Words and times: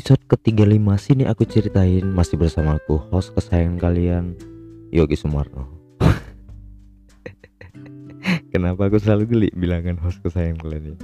episode 0.00 0.24
ke-35 0.32 0.88
sini 0.96 1.28
aku 1.28 1.44
ceritain 1.44 2.08
masih 2.08 2.40
bersama 2.40 2.80
aku 2.80 2.96
host 3.12 3.36
kesayangan 3.36 3.76
kalian 3.76 4.32
Yogi 4.88 5.12
Sumarno. 5.12 5.68
Kenapa 8.56 8.88
aku 8.88 8.96
selalu 8.96 9.28
geli 9.28 9.48
bilangan 9.52 10.00
host 10.00 10.24
kesayangan 10.24 10.56
kalian 10.64 10.96
ini? 10.96 10.98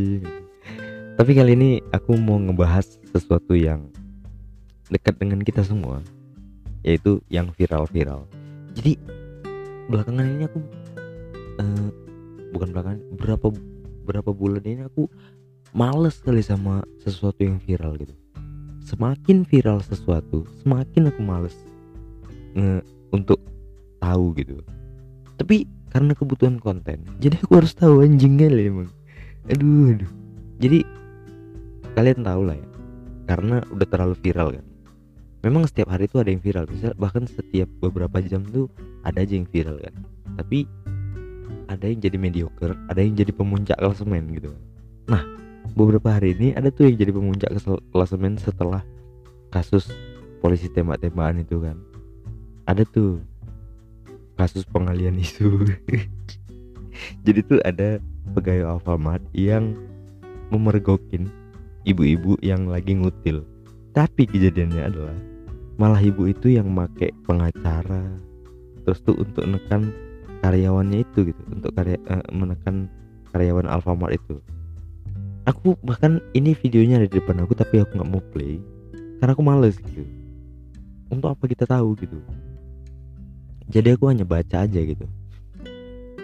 Tapi 1.20 1.30
kali 1.36 1.60
ini 1.60 1.70
aku 1.92 2.16
mau 2.16 2.40
ngebahas 2.40 2.88
sesuatu 3.12 3.52
yang 3.52 3.84
dekat 4.88 5.20
dengan 5.20 5.44
kita 5.44 5.60
semua, 5.60 6.00
yaitu 6.88 7.20
yang 7.28 7.52
viral-viral. 7.52 8.24
Jadi 8.72 8.96
belakangan 9.92 10.24
ini 10.24 10.48
aku 10.48 10.64
uh, 11.60 11.88
bukan 12.48 12.68
belakangan 12.72 13.00
berapa 13.20 13.48
berapa 14.08 14.30
bulan 14.32 14.64
ini 14.64 14.88
aku 14.88 15.04
males 15.72 16.20
kali 16.22 16.42
sama 16.44 16.84
sesuatu 17.02 17.42
yang 17.42 17.58
viral 17.62 17.98
gitu. 17.98 18.14
Semakin 18.86 19.42
viral 19.42 19.82
sesuatu 19.82 20.46
semakin 20.62 21.10
aku 21.10 21.20
males 21.22 21.56
nge 22.54 22.84
untuk 23.10 23.42
tahu 23.98 24.34
gitu. 24.38 24.62
Tapi 25.40 25.66
karena 25.90 26.12
kebutuhan 26.12 26.60
konten 26.60 27.02
jadi 27.18 27.40
aku 27.42 27.62
harus 27.62 27.74
tahu 27.74 28.04
anjingnya 28.04 28.52
lah 28.52 28.64
emang. 28.66 28.90
Aduh 29.50 29.96
aduh. 29.96 30.10
Jadi 30.62 30.86
kalian 31.96 32.22
tahu 32.22 32.42
lah 32.46 32.56
ya 32.56 32.68
karena 33.26 33.56
udah 33.72 33.86
terlalu 33.90 34.14
viral 34.22 34.48
kan. 34.54 34.66
Memang 35.42 35.62
setiap 35.70 35.94
hari 35.94 36.10
itu 36.10 36.18
ada 36.18 36.30
yang 36.30 36.42
viral 36.42 36.66
bisa 36.66 36.90
bahkan 36.98 37.26
setiap 37.26 37.70
beberapa 37.78 38.18
jam 38.22 38.42
tuh 38.50 38.66
ada 39.06 39.22
aja 39.22 39.34
yang 39.38 39.46
viral 39.46 39.78
kan. 39.78 39.94
Tapi 40.36 40.66
ada 41.66 41.84
yang 41.90 42.00
jadi 42.00 42.16
mediocre 42.18 42.74
ada 42.86 43.00
yang 43.02 43.14
jadi 43.18 43.32
pemuncak 43.34 43.78
klasemen 43.78 44.30
gitu 44.34 44.50
nah 45.06 45.22
beberapa 45.74 46.14
hari 46.14 46.36
ini 46.38 46.54
ada 46.54 46.70
tuh 46.70 46.86
yang 46.86 46.96
jadi 47.00 47.10
pemuncak 47.10 47.50
klasemen 47.90 48.38
setelah 48.38 48.84
kasus 49.50 49.90
polisi 50.38 50.70
tembak-tembakan 50.70 51.42
itu 51.42 51.58
kan. 51.58 51.76
Ada 52.68 52.86
tuh 52.86 53.18
kasus 54.36 54.62
pengalian 54.68 55.18
isu. 55.18 55.64
Jadi 57.26 57.40
tuh 57.44 57.60
ada 57.64 58.00
pegawai 58.32 58.78
Alfamart 58.78 59.22
yang 59.36 59.76
memergokin 60.48 61.28
ibu-ibu 61.84 62.36
yang 62.40 62.68
lagi 62.68 62.96
ngutil. 62.96 63.44
Tapi 63.92 64.28
kejadiannya 64.28 64.82
adalah 64.82 65.16
malah 65.76 66.00
ibu 66.00 66.28
itu 66.28 66.56
yang 66.56 66.72
make 66.72 67.12
pengacara 67.28 68.16
terus 68.88 69.02
tuh 69.04 69.18
untuk 69.18 69.44
menekan 69.44 69.92
karyawannya 70.40 71.04
itu 71.04 71.32
gitu 71.32 71.42
untuk 71.52 71.74
karya 71.76 72.00
uh, 72.08 72.24
menekan 72.32 72.88
karyawan 73.34 73.68
Alfamart 73.68 74.16
itu 74.16 74.40
aku 75.46 75.78
bahkan 75.86 76.18
ini 76.34 76.52
videonya 76.52 77.00
ada 77.00 77.08
di 77.08 77.16
depan 77.22 77.40
aku 77.40 77.54
tapi 77.54 77.80
aku 77.80 77.96
nggak 77.96 78.10
mau 78.10 78.22
play. 78.34 78.58
Karena 79.22 79.32
aku 79.32 79.44
males 79.46 79.78
gitu. 79.80 80.04
Untuk 81.08 81.32
apa 81.32 81.46
kita 81.46 81.64
tahu 81.64 81.94
gitu? 82.02 82.18
Jadi 83.70 83.94
aku 83.94 84.10
hanya 84.10 84.26
baca 84.26 84.66
aja 84.66 84.80
gitu. 84.82 85.06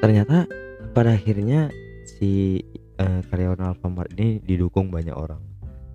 Ternyata 0.02 0.44
pada 0.92 1.14
akhirnya 1.14 1.70
si 2.04 2.60
uh, 2.98 3.22
karyawan 3.30 3.72
Alfamart 3.72 4.12
ini 4.18 4.42
didukung 4.42 4.90
banyak 4.90 5.14
orang. 5.14 5.40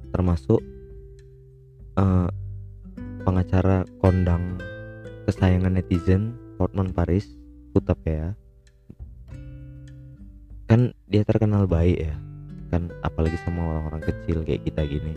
Termasuk 0.09 0.63
uh, 1.99 2.31
pengacara 3.27 3.83
kondang 3.99 4.57
kesayangan 5.27 5.75
netizen 5.75 6.31
Hotman 6.57 6.95
Paris 6.95 7.27
Hutapea 7.75 8.33
kan 10.67 10.91
dia 11.07 11.23
terkenal 11.23 11.67
baik 11.67 12.07
ya 12.11 12.15
kan 12.67 12.91
apalagi 13.03 13.39
sama 13.41 13.63
orang-orang 13.63 14.03
kecil 14.03 14.43
kayak 14.43 14.63
kita 14.67 14.81
gini. 14.85 15.13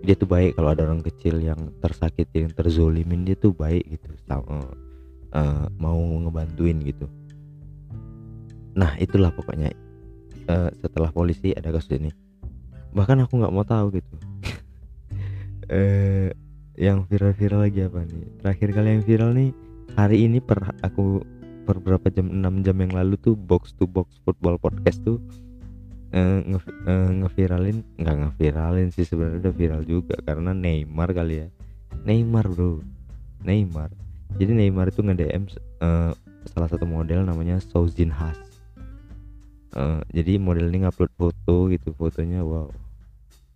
Dia 0.00 0.16
tuh 0.16 0.28
baik 0.28 0.56
kalau 0.56 0.72
ada 0.72 0.88
orang 0.88 1.04
kecil 1.04 1.38
yang 1.44 1.58
tersakiti 1.84 2.48
yang 2.48 2.52
terzolimin 2.56 3.28
dia 3.28 3.36
tuh 3.36 3.52
baik 3.52 3.84
gitu 3.84 4.08
sama 4.24 4.64
uh, 5.36 5.66
mau 5.76 5.98
ngebantuin 5.98 6.80
gitu. 6.82 7.06
Nah 8.74 8.96
itulah 8.96 9.30
pokoknya 9.34 9.70
uh, 10.48 10.70
setelah 10.80 11.12
polisi 11.12 11.52
ada 11.52 11.68
kasus 11.70 12.00
ini. 12.00 12.10
Bahkan 12.96 13.28
aku 13.28 13.38
nggak 13.38 13.54
mau 13.54 13.66
tahu 13.66 14.00
gitu. 14.00 14.14
Uh, 15.68 16.28
yang 16.90 17.04
viral-viral 17.04 17.68
lagi 17.68 17.84
apa 17.84 18.08
nih? 18.08 18.24
Terakhir 18.40 18.68
kali 18.72 18.88
yang 18.88 19.04
viral 19.04 19.30
nih 19.36 19.50
hari 19.98 20.24
ini 20.24 20.38
per 20.40 20.64
aku 20.80 21.20
per 21.66 21.78
jam 22.10 22.26
6 22.26 22.66
jam 22.66 22.76
yang 22.82 22.92
lalu 22.94 23.14
tuh 23.20 23.38
box 23.38 23.70
to 23.78 23.86
box 23.86 24.18
football 24.26 24.58
podcast 24.58 24.98
tuh 25.06 25.22
uh, 26.14 26.38
nge 26.44 26.60
uh, 26.86 27.10
ngeviralin 27.24 27.78
nggak 27.98 28.16
ngeviralin 28.16 28.88
sih 28.94 29.06
sebenarnya 29.06 29.48
udah 29.48 29.54
viral 29.54 29.82
juga 29.86 30.16
karena 30.22 30.50
Neymar 30.54 31.10
kali 31.14 31.46
ya. 31.46 31.48
Neymar 32.06 32.46
bro. 32.48 32.80
Neymar. 33.42 33.90
Jadi 34.38 34.52
Neymar 34.54 34.94
itu 34.94 35.02
nge 35.02 35.14
DM 35.16 35.44
uh, 35.82 36.12
salah 36.48 36.68
satu 36.70 36.86
model 36.86 37.26
namanya 37.26 37.60
Souzin 37.60 38.12
Has 38.14 38.50
uh, 39.74 40.00
jadi 40.10 40.38
model 40.40 40.70
ini 40.70 40.86
ngupload 40.86 41.12
foto 41.14 41.70
gitu 41.70 41.94
fotonya 41.94 42.42
wow. 42.42 42.70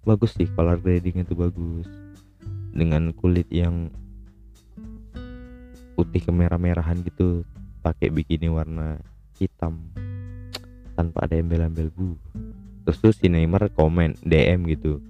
Bagus 0.05 0.37
sih 0.37 0.45
color 0.53 0.77
grading 0.79 1.25
itu 1.25 1.33
bagus. 1.33 1.89
Dengan 2.75 3.15
kulit 3.17 3.49
yang 3.49 3.89
putih 5.95 6.21
kemerah-merahan 6.27 7.01
gitu 7.07 7.47
pakai 7.81 8.11
bikini 8.11 8.51
warna 8.51 8.99
hitam 9.39 9.79
tanpa 10.95 11.27
ada 11.27 11.35
embel-embel 11.39 11.91
bu. 11.93 12.15
Terus 12.85 12.99
tuh 13.01 13.13
si 13.17 13.27
Neymar 13.29 13.73
komen 13.75 14.19
DM 14.23 14.69
gitu. 14.71 15.01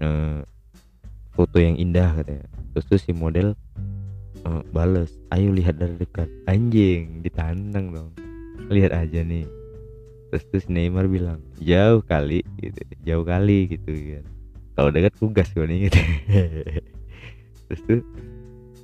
E, 0.00 0.08
foto 1.32 1.56
yang 1.60 1.76
indah 1.78 2.16
katanya. 2.18 2.46
Terus 2.74 2.84
tuh 2.90 3.00
si 3.00 3.12
model 3.14 3.54
e, 4.42 4.50
bales 4.72 5.14
ayo 5.32 5.52
lihat 5.54 5.78
dari 5.78 5.94
dekat. 5.94 6.28
Anjing 6.50 7.22
ditantang 7.22 7.92
dong. 7.92 8.10
Lihat 8.72 8.92
aja 8.96 9.20
nih. 9.22 9.46
Terus 10.32 10.44
tuh 10.50 10.60
si 10.64 10.70
Neymar 10.72 11.06
bilang 11.06 11.38
jauh 11.60 12.02
kali 12.02 12.42
gitu. 12.58 12.80
Jauh 13.04 13.24
kali 13.24 13.70
gitu 13.70 13.92
kan. 13.92 14.24
Kalau 14.74 14.90
dekat 14.90 15.14
tugas 15.20 15.48
gue 15.54 15.66
nih 15.68 15.78
gitu. 15.86 16.00
Terus 17.70 17.80
tuh 17.86 18.00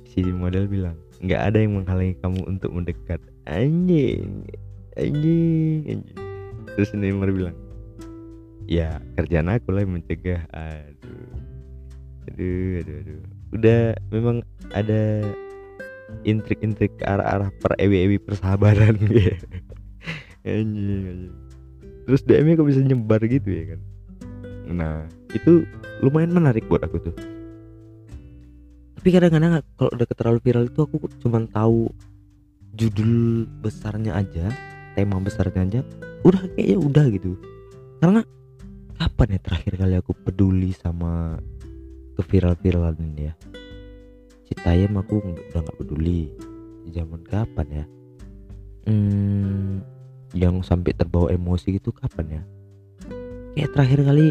si 0.07 0.23
model 0.27 0.67
bilang 0.67 0.95
nggak 1.21 1.41
ada 1.53 1.57
yang 1.61 1.81
menghalangi 1.81 2.15
kamu 2.21 2.41
untuk 2.45 2.71
mendekat. 2.71 3.19
Anjing 3.49 4.45
anjing 4.97 6.03
terus 6.75 6.91
Neymar 6.95 7.31
bilang 7.31 7.55
ya 8.71 9.03
kerjaan 9.19 9.51
aku 9.51 9.75
lah 9.75 9.83
mencegah. 9.83 10.47
Aduh. 10.55 11.27
Aduh 12.31 12.79
aduh 12.79 12.95
aduh. 13.03 13.21
Udah 13.51 13.81
memang 14.13 14.45
ada 14.71 15.25
intrik-intrik 16.23 16.91
arah-arah 17.03 17.51
per 17.59 17.75
ewi-ewi 17.79 18.19
persahabatan 18.19 18.99
gitu 19.11 19.35
anjing 20.45 21.03
anjing. 21.05 21.33
Terus 22.09 22.21
DM-nya 22.25 22.57
kok 22.57 22.67
bisa 22.67 22.81
nyebar 22.81 23.21
gitu 23.29 23.49
ya 23.49 23.63
kan? 23.75 23.81
Nah 24.71 24.95
itu 25.31 25.65
lumayan 26.01 26.33
menarik 26.33 26.65
buat 26.65 26.81
aku 26.81 26.97
tuh. 26.97 27.15
Tapi 28.97 29.09
kadang-kadang 29.09 29.65
kalau 29.77 29.91
udah 29.93 30.07
terlalu 30.13 30.39
viral 30.45 30.65
itu 30.69 30.79
aku 30.85 30.97
cuma 31.21 31.41
tahu 31.49 31.89
judul 32.77 33.45
besarnya 33.61 34.15
aja 34.15 34.49
tema 35.01 35.17
besarnya 35.17 35.65
aja 35.65 35.81
udah 36.21 36.41
kayaknya 36.53 36.77
udah 36.77 37.05
gitu. 37.09 37.33
Karena 37.97 38.21
kapan 39.01 39.33
ya 39.33 39.39
terakhir 39.41 39.73
kali 39.81 39.95
aku 39.97 40.13
peduli 40.13 40.69
sama 40.77 41.41
keviral-viralan 42.21 43.01
ini 43.01 43.33
ya? 43.33 43.33
Citayam 44.45 45.01
aku 45.01 45.17
udah 45.25 45.59
nggak 45.65 45.77
peduli. 45.81 46.29
Zaman 46.93 47.25
kapan 47.25 47.67
ya? 47.81 47.85
Hmm, 48.85 49.81
yang 50.37 50.61
sampai 50.61 50.93
terbawa 50.93 51.33
emosi 51.33 51.81
gitu 51.81 51.89
kapan 51.89 52.41
ya? 52.41 52.43
Kayak 53.57 53.73
terakhir 53.73 53.99
kali 54.05 54.27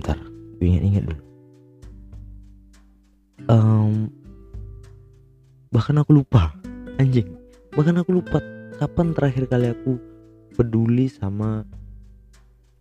ntar 0.00 0.16
ingat-ingat 0.64 1.04
dulu. 1.04 1.22
Um, 3.52 4.08
bahkan 5.68 6.00
aku 6.00 6.24
lupa 6.24 6.56
anjing. 6.96 7.28
Bahkan 7.76 8.00
aku 8.00 8.16
lupa 8.16 8.40
kapan 8.78 9.14
terakhir 9.14 9.44
kali 9.46 9.70
aku 9.70 9.98
peduli 10.58 11.06
sama 11.06 11.62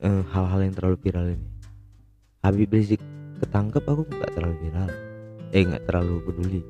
eh, 0.01 0.24
hal-hal 0.34 0.60
yang 0.66 0.74
terlalu 0.74 0.98
viral 1.01 1.28
ini? 1.38 1.48
Habib 2.44 2.74
Rizik 2.74 3.01
ketangkep 3.40 3.84
aku 3.86 4.04
nggak 4.10 4.34
terlalu 4.34 4.56
viral. 4.68 4.90
Eh 5.54 5.62
nggak 5.63 5.86
terlalu 5.86 6.16
peduli. 6.25 6.62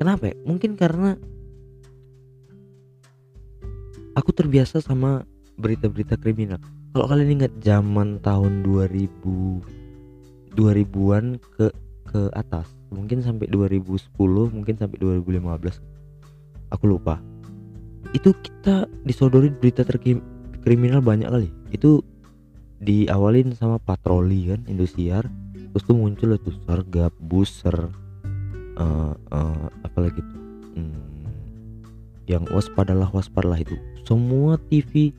Kenapa 0.00 0.32
ya? 0.32 0.34
Mungkin 0.42 0.74
karena 0.74 1.14
aku 4.16 4.30
terbiasa 4.32 4.80
sama 4.80 5.22
berita-berita 5.60 6.18
kriminal. 6.18 6.58
Kalau 6.94 7.06
kalian 7.10 7.42
ingat 7.42 7.52
zaman 7.62 8.22
tahun 8.22 8.62
2000 8.62 9.84
2000-an 10.54 11.42
ke 11.58 11.66
ke 12.06 12.30
atas 12.30 12.70
mungkin 12.94 13.18
sampai 13.18 13.50
2010 13.50 14.14
mungkin 14.54 14.74
sampai 14.78 15.02
2015 15.02 15.82
aku 16.70 16.84
lupa 16.86 17.18
itu 18.14 18.30
kita 18.30 18.86
disodori 19.02 19.50
berita 19.50 19.82
terkriminal 19.82 21.02
banyak 21.02 21.26
kali. 21.26 21.50
Itu 21.74 22.00
diawalin 22.78 23.52
sama 23.58 23.82
patroli 23.82 24.54
kan 24.54 24.62
Indosiar. 24.70 25.26
Terus 25.74 25.82
tuh 25.82 25.98
muncul 25.98 26.38
tuh 26.38 26.54
sergap 26.62 27.10
buser 27.18 27.90
uh, 28.78 29.12
uh, 29.34 29.66
apalagi 29.82 30.22
tuh? 30.22 30.40
Hmm, 30.78 31.26
yang 32.30 32.46
waspadalah 32.54 33.10
waspadalah 33.10 33.58
itu. 33.58 33.74
Semua 34.06 34.54
TV 34.70 35.10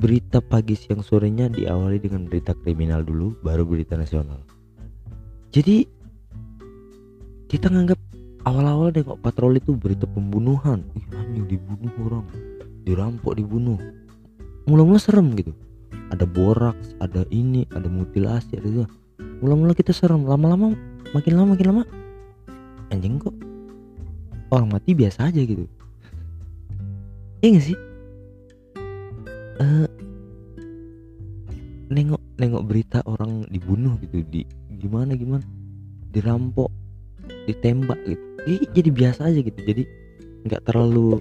berita 0.00 0.40
pagi 0.40 0.72
siang 0.72 1.04
sorenya 1.04 1.52
diawali 1.52 2.00
dengan 2.00 2.24
berita 2.24 2.56
kriminal 2.56 3.04
dulu 3.04 3.36
baru 3.44 3.68
berita 3.68 4.00
nasional. 4.00 4.40
Jadi 5.52 5.84
kita 7.52 7.68
nganggap 7.68 8.00
awal-awal 8.44 8.88
nengok 8.92 9.20
patroli 9.20 9.60
itu 9.60 9.76
berita 9.76 10.08
pembunuhan. 10.08 10.84
Ih 10.96 11.06
anjing 11.16 11.46
dibunuh 11.48 11.92
orang. 12.00 12.26
Dirampok 12.86 13.36
dibunuh. 13.36 13.76
Mula-mula 14.64 15.00
serem 15.00 15.32
gitu. 15.36 15.52
Ada 16.10 16.26
boraks 16.26 16.96
ada 16.98 17.22
ini 17.30 17.66
ada 17.74 17.86
mutilasi 17.86 18.56
ada 18.56 18.68
itu. 18.68 18.84
Mula-mula 19.44 19.76
kita 19.76 19.92
serem. 19.92 20.24
Lama-lama 20.24 20.72
makin 21.12 21.32
lama 21.36 21.56
makin 21.56 21.66
lama. 21.68 21.82
Anjing 22.90 23.20
kok 23.20 23.34
orang 24.50 24.68
mati 24.72 24.96
biasa 24.96 25.30
aja 25.30 25.40
gitu. 25.44 25.68
Iya 27.40 27.48
gak 27.56 27.64
sih? 27.64 27.78
Uh, 29.60 29.88
nengok 31.92 32.22
nengok 32.40 32.62
berita 32.64 32.98
orang 33.04 33.44
dibunuh 33.52 34.00
gitu. 34.00 34.24
Di 34.24 34.42
gimana 34.80 35.12
gimana? 35.14 35.44
Dirampok 36.10 36.72
ditembak 37.46 38.00
gitu 38.08 38.29
Ih, 38.48 38.64
jadi 38.72 38.88
biasa 38.88 39.28
aja 39.28 39.40
gitu. 39.44 39.60
Jadi 39.60 39.82
nggak 40.48 40.62
terlalu 40.64 41.20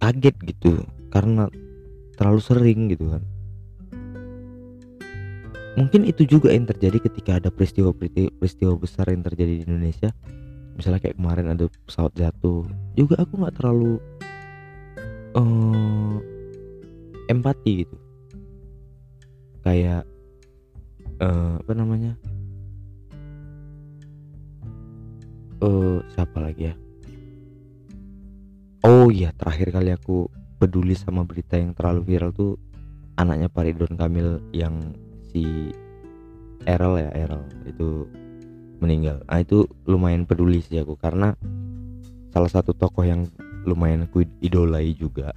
kaget 0.00 0.36
gitu. 0.48 0.84
Karena 1.12 1.48
terlalu 2.16 2.40
sering 2.40 2.80
gitu 2.88 3.12
kan. 3.12 3.22
Mungkin 5.72 6.04
itu 6.04 6.28
juga 6.28 6.52
yang 6.52 6.68
terjadi 6.68 7.00
ketika 7.00 7.40
ada 7.40 7.48
peristiwa 7.48 7.96
peristiwa 7.96 8.76
besar 8.76 9.08
yang 9.08 9.24
terjadi 9.24 9.60
di 9.60 9.64
Indonesia. 9.64 10.12
Misalnya 10.76 11.00
kayak 11.04 11.16
kemarin 11.16 11.52
ada 11.52 11.68
pesawat 11.88 12.12
jatuh. 12.16 12.64
Juga 12.96 13.20
aku 13.24 13.40
nggak 13.40 13.56
terlalu 13.56 14.00
uh, 15.36 16.16
empati 17.28 17.84
gitu. 17.84 17.96
Kayak 19.64 20.04
uh, 21.20 21.60
apa 21.60 21.72
namanya 21.72 22.16
uh, 25.62 26.02
siapa 26.12 26.42
lagi 26.42 26.68
ya? 26.68 26.74
Oh 28.82 29.08
iya 29.14 29.30
terakhir 29.30 29.70
kali 29.70 29.94
aku 29.94 30.26
peduli 30.58 30.98
sama 30.98 31.22
berita 31.22 31.54
yang 31.54 31.70
terlalu 31.72 32.02
viral 32.14 32.34
tuh 32.34 32.58
anaknya 33.14 33.46
Pak 33.46 33.62
Ridwan 33.62 33.94
Kamil 33.94 34.42
yang 34.50 34.98
si 35.30 35.70
Errol 36.66 36.98
ya 36.98 37.10
Errol 37.14 37.46
itu 37.66 38.10
meninggal. 38.82 39.22
Ah 39.30 39.38
itu 39.38 39.70
lumayan 39.86 40.26
peduli 40.26 40.58
sih 40.58 40.82
aku 40.82 40.98
karena 40.98 41.38
salah 42.34 42.50
satu 42.50 42.74
tokoh 42.74 43.06
yang 43.06 43.30
lumayan 43.62 44.10
aku 44.10 44.26
idolai 44.42 44.90
juga. 44.98 45.30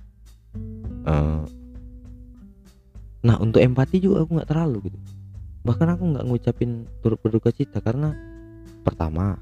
Uh, 1.06 1.46
nah 3.22 3.38
untuk 3.38 3.62
empati 3.62 4.02
juga 4.02 4.26
aku 4.26 4.42
nggak 4.42 4.50
terlalu 4.50 4.90
gitu. 4.90 5.00
Bahkan 5.66 5.88
aku 5.94 6.04
nggak 6.18 6.26
ngucapin 6.26 6.90
turut 7.06 7.22
berduka 7.22 7.54
cita 7.54 7.78
karena 7.78 8.18
pertama 8.82 9.38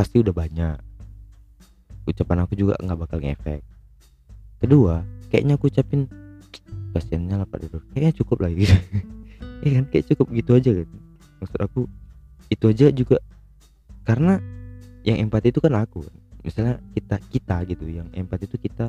pasti 0.00 0.16
udah 0.24 0.32
banyak. 0.32 0.80
Ucapan 2.08 2.48
aku 2.48 2.56
juga 2.56 2.72
nggak 2.80 2.98
bakal 3.04 3.20
ngefek. 3.20 3.60
Kedua 4.56 5.04
kayaknya 5.28 5.60
aku 5.60 5.68
ucapin 5.68 6.08
kasiannya 6.96 7.44
lah 7.44 7.46
Pak 7.46 7.68
kayaknya 7.92 8.16
cukup 8.16 8.48
lah 8.48 8.50
gitu. 8.56 8.72
Ya 9.60 9.76
kan? 9.76 9.92
Kayak 9.92 10.16
cukup 10.16 10.26
gitu 10.32 10.50
aja 10.56 10.70
gitu. 10.72 10.96
Maksud 11.44 11.60
aku 11.60 11.80
itu 12.48 12.64
aja 12.64 12.88
juga. 12.88 13.20
Karena 14.08 14.40
yang 15.04 15.20
empati 15.20 15.52
itu 15.52 15.60
kan 15.60 15.76
aku. 15.76 16.00
Misalnya 16.40 16.80
kita 16.96 17.20
kita 17.28 17.68
gitu 17.68 17.84
yang 17.84 18.08
empati 18.16 18.48
itu 18.48 18.56
kita 18.56 18.88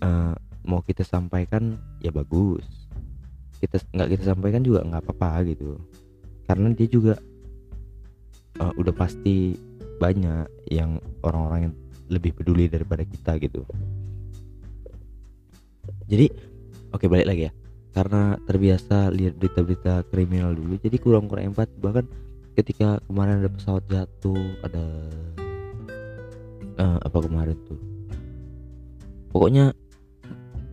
uh, 0.00 0.32
mau 0.64 0.80
kita 0.80 1.04
sampaikan 1.04 1.76
ya 2.00 2.08
bagus. 2.08 2.64
Kita 3.60 3.84
nggak 3.92 4.16
kita 4.16 4.24
sampaikan 4.32 4.64
juga 4.64 4.80
nggak 4.80 5.04
apa-apa 5.04 5.52
gitu. 5.52 5.76
Karena 6.48 6.72
dia 6.72 6.88
juga 6.88 7.20
uh, 8.64 8.72
udah 8.80 8.96
pasti 8.96 9.52
banyak 10.02 10.50
yang 10.66 10.98
orang-orang 11.22 11.70
yang 11.70 11.74
lebih 12.10 12.34
peduli 12.34 12.66
daripada 12.66 13.06
kita 13.06 13.38
gitu. 13.38 13.62
Jadi 16.10 16.26
oke 16.90 17.06
balik 17.06 17.30
lagi 17.30 17.42
ya. 17.46 17.52
Karena 17.92 18.34
terbiasa 18.48 19.12
lihat 19.14 19.38
berita-berita 19.38 20.02
kriminal 20.10 20.58
dulu 20.58 20.74
jadi 20.82 20.96
kurang-kurang 20.98 21.54
empati. 21.54 21.78
Bahkan 21.78 22.04
ketika 22.58 22.98
kemarin 23.06 23.46
ada 23.46 23.50
pesawat 23.54 23.84
jatuh 23.86 24.42
ada 24.66 24.84
uh, 26.82 26.98
apa 26.98 27.18
kemarin 27.22 27.56
tuh? 27.70 27.78
Pokoknya 29.30 29.70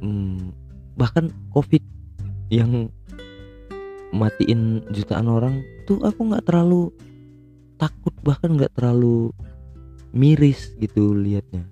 hmm, 0.02 0.52
bahkan 0.98 1.30
covid 1.54 1.84
yang 2.50 2.90
matiin 4.10 4.82
jutaan 4.90 5.30
orang 5.30 5.62
tuh 5.86 6.02
aku 6.02 6.34
nggak 6.34 6.50
terlalu 6.50 6.90
takut 7.80 8.12
bahkan 8.22 8.60
nggak 8.60 8.76
terlalu 8.76 9.32
miris 10.12 10.76
gitu 10.78 11.16
liatnya. 11.16 11.64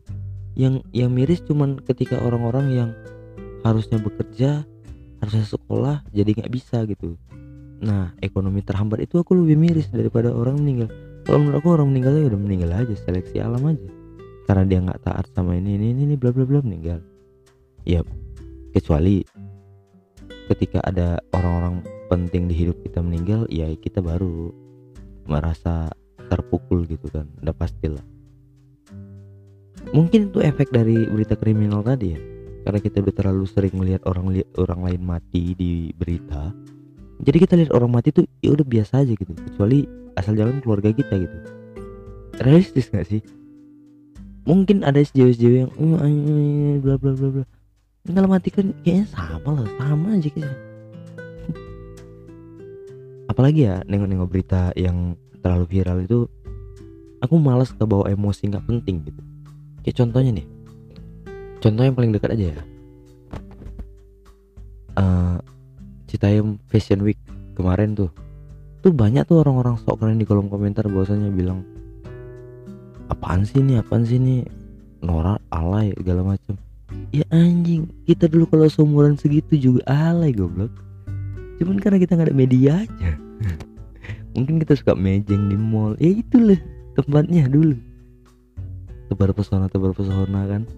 Yang 0.58 0.88
yang 0.96 1.12
miris 1.14 1.44
cuman 1.46 1.78
ketika 1.84 2.18
orang-orang 2.24 2.74
yang 2.74 2.90
harusnya 3.62 4.00
bekerja 4.00 4.64
harusnya 5.20 5.46
sekolah 5.46 6.08
jadi 6.16 6.32
nggak 6.42 6.52
bisa 6.54 6.88
gitu. 6.88 7.20
Nah 7.84 8.16
ekonomi 8.24 8.64
terhambat 8.64 9.04
itu 9.06 9.20
aku 9.22 9.38
lebih 9.38 9.60
miris 9.60 9.92
daripada 9.92 10.32
orang 10.32 10.58
meninggal. 10.58 10.90
Kalau 11.28 11.44
menurut 11.44 11.60
aku 11.60 11.70
orang 11.76 11.92
meninggal 11.92 12.16
ya 12.16 12.26
udah 12.32 12.40
meninggal 12.40 12.72
aja 12.72 12.96
seleksi 12.96 13.44
alam 13.44 13.62
aja. 13.68 13.90
Karena 14.48 14.64
dia 14.64 14.80
nggak 14.80 15.04
taat 15.04 15.28
sama 15.36 15.60
ini 15.60 15.76
ini 15.76 15.92
ini 15.92 16.16
bla 16.16 16.32
bla 16.32 16.48
bla 16.48 16.64
meninggal. 16.64 17.04
Ya 17.84 18.02
kecuali 18.72 19.28
ketika 20.48 20.80
ada 20.88 21.20
orang-orang 21.36 21.84
penting 22.08 22.48
di 22.48 22.56
hidup 22.56 22.80
kita 22.88 23.04
meninggal 23.04 23.44
ya 23.52 23.68
kita 23.76 24.00
baru 24.00 24.56
merasa 25.28 25.92
terpukul 26.28 26.84
gitu 26.86 27.08
kan 27.10 27.26
udah 27.42 27.56
pastilah 27.56 28.04
mungkin 29.96 30.30
itu 30.30 30.40
efek 30.44 30.70
dari 30.70 31.08
berita 31.08 31.40
kriminal 31.40 31.82
tadi 31.82 32.14
ya 32.14 32.20
karena 32.68 32.80
kita 32.84 33.00
udah 33.00 33.16
terlalu 33.16 33.46
sering 33.48 33.74
melihat 33.80 34.04
orang 34.04 34.28
lihat 34.36 34.50
orang 34.60 34.84
lain 34.84 35.02
mati 35.02 35.56
di 35.56 35.96
berita 35.96 36.52
jadi 37.24 37.38
kita 37.42 37.54
lihat 37.58 37.72
orang 37.74 37.90
mati 37.90 38.14
tuh 38.14 38.30
ya 38.46 38.54
udah 38.54 38.66
biasa 38.68 39.02
aja 39.02 39.14
gitu 39.18 39.34
kecuali 39.34 39.90
asal 40.18 40.34
jangan 40.34 40.62
keluarga 40.62 40.94
kita 40.94 41.14
gitu. 41.18 41.38
Realistis 42.42 42.90
gak 42.94 43.10
sih? 43.10 43.22
Mungkin 44.46 44.86
ada 44.86 45.02
sejauh-sejauh 45.02 45.58
yang 45.66 45.72
bla 46.82 46.96
bla 47.02 47.12
bla 47.14 47.30
bla. 47.42 47.46
Kalau 48.08 48.30
mati 48.30 48.50
kan 48.54 48.72
kayaknya 48.86 49.06
sama 49.12 49.62
lah 49.62 49.68
sama 49.76 50.16
aja 50.16 50.32
kayaknya 50.32 50.56
apalagi 53.32 53.68
ya 53.68 53.84
nengok-nengok 53.84 54.30
berita 54.32 54.72
yang 54.80 55.20
terlalu 55.48 55.80
viral 55.80 56.04
itu 56.04 56.28
aku 57.24 57.40
malas 57.40 57.72
ke 57.72 57.88
bawa 57.88 58.12
emosi 58.12 58.52
nggak 58.52 58.68
penting 58.68 59.08
gitu. 59.08 59.22
Kayak 59.88 60.04
contohnya 60.04 60.44
nih 60.44 60.48
contoh 61.64 61.84
yang 61.88 61.96
paling 61.96 62.12
dekat 62.12 62.36
aja 62.36 62.46
ya. 62.52 62.64
Uh, 65.00 65.40
Citayam 66.12 66.60
Fashion 66.68 67.00
Week 67.00 67.16
kemarin 67.56 67.96
tuh 67.96 68.12
tuh 68.84 68.92
banyak 68.92 69.24
tuh 69.24 69.40
orang-orang 69.40 69.80
sok 69.80 70.04
keren 70.04 70.20
di 70.20 70.28
kolom 70.28 70.52
komentar 70.52 70.84
bahwasanya 70.92 71.32
bilang 71.32 71.64
apaan 73.08 73.48
sih 73.48 73.64
ini 73.64 73.80
apaan 73.80 74.04
sih 74.04 74.20
ini? 74.20 74.44
Norak 75.00 75.40
alay 75.54 75.96
segala 75.96 76.36
macam 76.36 76.60
ya 77.14 77.24
anjing 77.32 77.88
kita 78.04 78.28
dulu 78.28 78.52
kalau 78.52 78.68
seumuran 78.68 79.16
segitu 79.16 79.56
juga 79.56 79.88
alay 79.88 80.36
goblok. 80.36 80.76
Cuman 81.58 81.80
karena 81.80 82.04
kita 82.04 82.20
nggak 82.20 82.28
ada 82.28 82.36
media 82.36 82.84
aja 82.84 83.12
mungkin 84.38 84.62
kita 84.62 84.78
suka 84.78 84.94
mejeng 84.94 85.50
di 85.50 85.58
mall. 85.58 85.98
Ya 85.98 86.14
itulah 86.14 86.62
tempatnya 86.94 87.50
dulu. 87.50 87.74
Tebar 89.10 89.34
pesona 89.34 89.66
tebar 89.66 89.98
pesona 89.98 90.46
kan. 90.46 90.70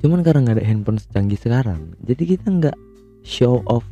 Cuman 0.00 0.24
karena 0.24 0.48
nggak 0.48 0.56
ada 0.60 0.64
handphone 0.64 1.00
secanggih 1.00 1.40
sekarang 1.40 1.96
jadi 2.04 2.36
kita 2.36 2.46
nggak 2.48 2.76
show 3.24 3.64
off 3.64 3.84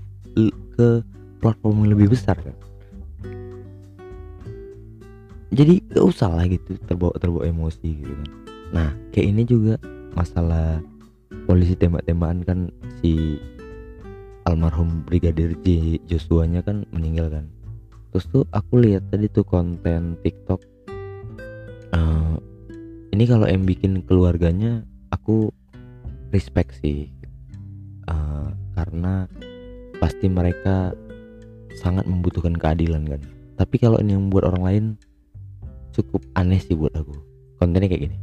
ke 0.77 1.01
platform 1.41 1.85
yang 1.85 1.97
lebih 1.97 2.13
besar 2.13 2.37
kan. 2.41 2.57
Jadi 5.53 5.85
gak 5.93 6.05
usah 6.09 6.33
lah 6.33 6.49
gitu 6.49 6.81
terbawa 6.89 7.13
terbawa 7.21 7.45
emosi 7.45 7.89
gitu 8.01 8.13
kan. 8.13 8.29
Nah 8.73 8.89
kayak 9.13 9.37
ini 9.37 9.43
juga 9.45 9.77
masalah 10.17 10.81
polisi 11.45 11.77
tembak-tembakan 11.77 12.41
kan 12.45 12.59
si 13.01 13.41
almarhum 14.49 15.05
brigadir 15.05 15.57
J 15.65 15.97
Joshua 16.09 16.45
nya 16.45 16.61
kan 16.61 16.85
meninggal 16.93 17.29
kan 17.29 17.45
terus 18.13 18.29
tuh 18.29 18.45
aku 18.53 18.85
lihat 18.85 19.09
tadi 19.09 19.27
tuh 19.33 19.43
konten 19.43 20.21
TikTok. 20.21 20.61
Uh, 21.97 22.37
ini 23.17 23.25
kalau 23.25 23.49
yang 23.49 23.65
bikin 23.65 24.05
keluarganya 24.05 24.85
aku 25.09 25.49
respect 26.29 26.77
sih. 26.85 27.09
Uh, 28.05 28.53
karena 28.77 29.25
pasti 29.97 30.29
mereka 30.29 30.93
sangat 31.81 32.05
membutuhkan 32.05 32.53
keadilan 32.53 33.09
kan. 33.09 33.21
Tapi 33.57 33.77
kalau 33.81 33.97
ini 34.01 34.13
yang 34.13 34.29
buat 34.29 34.45
orang 34.45 34.65
lain 34.65 34.85
cukup 35.97 36.21
aneh 36.37 36.61
sih 36.61 36.77
buat 36.77 36.93
aku. 36.93 37.17
Kontennya 37.61 37.89
kayak 37.89 38.13
gini. 38.13 38.19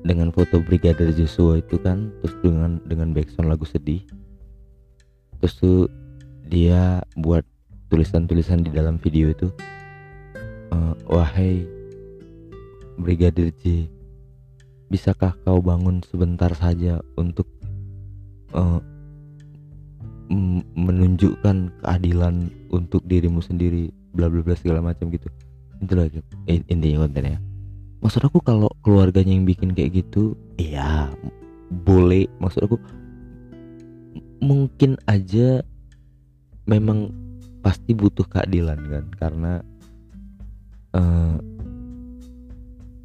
Dengan 0.00 0.32
foto 0.32 0.58
Brigadir 0.64 1.12
Joshua 1.12 1.60
itu 1.60 1.76
kan 1.78 2.08
terus 2.24 2.34
dengan 2.40 2.80
dengan 2.88 3.12
background 3.12 3.52
lagu 3.52 3.68
sedih. 3.68 4.00
Terus 5.38 5.54
tuh 5.60 5.80
dia 6.48 7.04
buat 7.20 7.44
tulisan-tulisan 7.90 8.62
di 8.62 8.70
dalam 8.70 8.96
video 8.96 9.34
itu 9.34 9.50
uh, 10.70 10.94
wahai 11.10 11.66
Brigadir 13.00 13.50
J 13.58 13.90
bisakah 14.88 15.34
kau 15.42 15.58
bangun 15.58 16.02
sebentar 16.06 16.54
saja 16.54 17.02
untuk 17.18 17.46
uh, 18.54 18.78
menunjukkan 20.78 21.82
keadilan 21.82 22.48
untuk 22.70 23.02
dirimu 23.04 23.42
sendiri 23.42 23.90
bla 24.14 24.30
bla 24.30 24.46
bla 24.46 24.54
segala 24.54 24.78
macam 24.78 25.10
gitu. 25.10 25.26
Itu 25.82 25.98
lagi 25.98 26.22
intinya 26.46 27.06
kontennya 27.06 27.50
maksud 28.00 28.24
aku 28.24 28.40
kalau 28.40 28.68
keluarganya 28.80 29.36
yang 29.36 29.44
bikin 29.44 29.76
kayak 29.76 30.04
gitu 30.04 30.34
iya 30.56 31.12
boleh. 31.70 32.26
Maksud 32.42 32.66
aku 32.66 32.76
mungkin 34.42 34.96
aja 35.06 35.62
memang 36.66 37.12
pasti 37.60 37.92
butuh 37.92 38.24
keadilan 38.24 38.80
kan 38.88 39.04
karena 39.16 39.52
uh, 40.96 41.36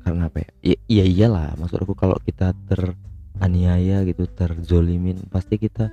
karena 0.06 0.30
apa 0.30 0.38
ya? 0.40 0.50
ya 0.62 0.78
ya 0.88 1.06
iyalah 1.06 1.58
maksud 1.60 1.82
aku 1.82 1.98
kalau 1.98 2.16
kita 2.24 2.56
teraniaya 2.70 4.06
gitu 4.08 4.30
terzolimin 4.32 5.20
pasti 5.28 5.60
kita 5.60 5.92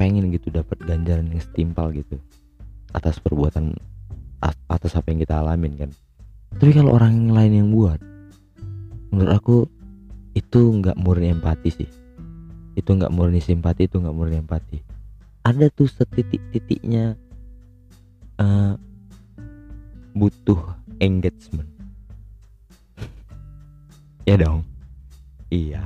pengen 0.00 0.32
gitu 0.32 0.48
dapat 0.48 0.80
ganjaran 0.82 1.28
yang 1.28 1.44
setimpal 1.44 1.92
gitu 1.92 2.16
atas 2.96 3.20
perbuatan 3.20 3.76
atas 4.70 4.96
apa 4.96 5.12
yang 5.12 5.20
kita 5.20 5.36
alamin 5.44 5.76
kan. 5.76 5.90
Tapi 6.56 6.72
kalau 6.72 6.96
orang 6.96 7.30
lain 7.30 7.52
yang 7.52 7.68
buat 7.70 8.00
menurut 9.12 9.32
aku 9.36 9.56
itu 10.32 10.60
nggak 10.80 10.96
murni 10.96 11.36
empati 11.36 11.68
sih. 11.68 11.90
Itu 12.74 12.96
nggak 12.96 13.12
murni 13.12 13.44
simpati 13.44 13.86
itu 13.86 14.00
nggak 14.00 14.16
murni 14.16 14.40
empati. 14.40 14.78
Ada 15.44 15.68
tuh 15.68 15.88
setitik-titiknya 15.90 17.14
uh, 18.40 18.74
butuh 20.16 20.60
engagement. 20.98 21.68
Ya 24.28 24.36
dong. 24.36 24.62
Iya 25.50 25.82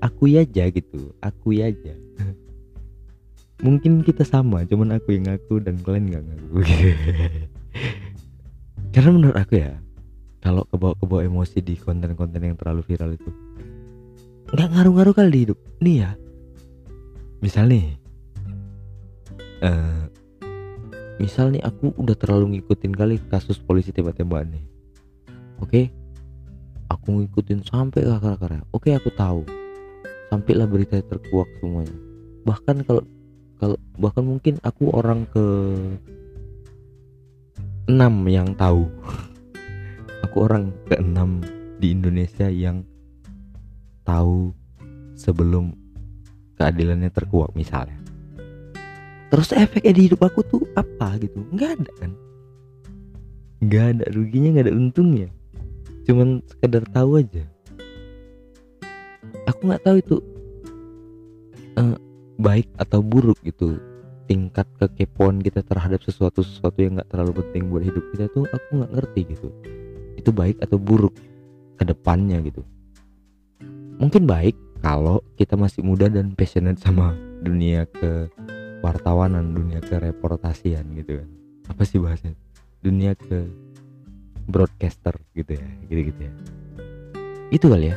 aku 0.00 0.30
aja 0.30 0.68
gitu 0.70 1.12
aku 1.20 1.56
aja. 1.56 1.94
Mungkin 3.66 4.04
kita 4.04 4.22
sama 4.22 4.64
cuman 4.68 4.96
aku 5.00 5.16
yang 5.16 5.28
ngaku 5.28 5.60
dan 5.64 5.76
kalian 5.80 6.04
nggak 6.12 6.24
ngaku. 6.24 6.58
Karena 8.94 9.10
menurut 9.12 9.36
aku 9.36 9.60
ya 9.60 9.76
kalau 10.40 10.62
kebawa 10.70 10.94
kebawa 11.00 11.22
emosi 11.26 11.58
di 11.60 11.74
konten-konten 11.76 12.40
yang 12.40 12.56
terlalu 12.56 12.86
viral 12.86 13.12
itu 13.12 13.30
nggak 14.46 14.68
ngaruh-ngaruh 14.72 15.14
kali 15.16 15.30
di 15.32 15.40
hidup. 15.48 15.58
Nih 15.82 15.96
ya 16.06 16.10
misal 17.44 17.68
nih 17.68 17.92
uh, 19.60 20.08
misal 21.16 21.52
nih 21.52 21.64
aku 21.64 21.96
udah 21.96 22.16
terlalu 22.16 22.58
ngikutin 22.58 22.92
kali 22.92 23.16
kasus 23.32 23.56
polisi 23.60 23.92
tembak-tembakan 23.92 24.56
nih. 24.56 24.64
Oke? 25.60 25.70
Okay? 25.70 25.86
aku 26.90 27.22
ngikutin 27.22 27.66
sampai 27.66 28.06
ke 28.06 28.10
akar-akarnya 28.10 28.62
oke 28.70 28.86
okay, 28.86 28.98
aku 28.98 29.10
tahu. 29.14 29.42
Sampailah 30.26 30.66
berita 30.66 30.98
terkuak 31.06 31.46
semuanya. 31.62 31.94
Bahkan 32.42 32.82
kalau 32.82 33.02
kalau 33.62 33.78
bahkan 33.94 34.26
mungkin 34.26 34.58
aku 34.66 34.90
orang 34.90 35.22
ke 35.30 35.46
enam 37.86 38.26
yang 38.26 38.50
tahu. 38.58 38.90
Aku 40.26 40.42
orang 40.42 40.74
ke 40.90 40.98
enam 40.98 41.38
di 41.78 41.94
Indonesia 41.94 42.50
yang 42.50 42.82
tahu 44.02 44.50
sebelum 45.14 45.70
keadilannya 46.58 47.08
terkuak 47.14 47.54
misalnya 47.54 47.94
terus 49.32 49.50
efeknya 49.52 49.92
di 49.96 50.02
hidup 50.10 50.22
aku 50.22 50.40
tuh 50.46 50.62
apa 50.78 51.18
gitu? 51.18 51.42
Nggak 51.50 51.70
ada 51.80 51.90
kan? 51.98 52.10
Nggak 53.64 53.86
ada 53.96 54.04
ruginya 54.12 54.48
nggak 54.56 54.66
ada 54.70 54.74
untungnya. 54.76 55.28
Cuman 56.06 56.44
sekedar 56.46 56.84
tahu 56.94 57.18
aja. 57.18 57.44
Aku 59.50 59.60
nggak 59.66 59.82
tahu 59.82 59.96
itu 59.98 60.16
uh, 61.80 61.96
baik 62.38 62.68
atau 62.78 63.00
buruk 63.02 63.38
gitu. 63.42 63.78
Tingkat 64.26 64.66
kekepoan 64.82 65.38
kita 65.38 65.62
terhadap 65.62 66.02
sesuatu 66.02 66.42
sesuatu 66.42 66.82
yang 66.82 66.98
nggak 66.98 67.10
terlalu 67.10 67.42
penting 67.46 67.70
buat 67.70 67.82
hidup 67.86 68.04
kita 68.14 68.26
tuh 68.34 68.46
aku 68.50 68.82
nggak 68.82 68.92
ngerti 68.94 69.20
gitu. 69.34 69.48
Itu 70.18 70.30
baik 70.34 70.58
atau 70.62 70.78
buruk 70.78 71.14
ke 71.78 71.84
depannya 71.86 72.42
gitu. 72.42 72.62
Mungkin 73.96 74.28
baik 74.28 74.54
kalau 74.84 75.24
kita 75.40 75.56
masih 75.56 75.80
muda 75.80 76.10
dan 76.10 76.36
passionate 76.36 76.78
sama 76.82 77.16
dunia 77.40 77.88
ke 77.88 78.28
wartawanan 78.86 79.50
dunia 79.50 79.82
ke 79.82 79.98
reportasian 79.98 80.86
gitu 80.94 81.18
kan. 81.18 81.28
Apa 81.74 81.82
sih 81.82 81.98
bahasanya? 81.98 82.38
Dunia 82.78 83.18
ke 83.18 83.50
broadcaster 84.46 85.18
gitu 85.34 85.58
ya 85.58 85.66
gitu 85.90 86.00
gitu 86.14 86.20
ya. 86.22 86.32
Itu 87.50 87.66
kali 87.66 87.90
ya. 87.90 87.96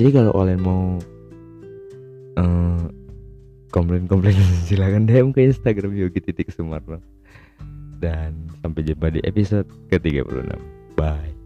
Jadi 0.00 0.10
kalau 0.16 0.32
kalian 0.32 0.60
mau 0.64 0.82
uh, 2.40 2.84
komplain-komplain 3.68 4.40
silakan 4.68 5.04
DM 5.04 5.36
ke 5.36 5.44
Instagram 5.44 5.92
Yogi 5.92 6.24
titik 6.24 6.48
Sumarno. 6.48 7.04
Dan 8.00 8.48
sampai 8.64 8.80
jumpa 8.80 9.12
di 9.12 9.20
episode 9.28 9.68
ke-36 9.92 10.56
bye 10.96 11.39